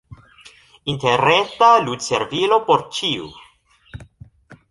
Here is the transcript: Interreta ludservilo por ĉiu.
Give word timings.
Interreta 0.93 1.67
ludservilo 1.89 2.59
por 2.69 2.85
ĉiu. 3.01 3.27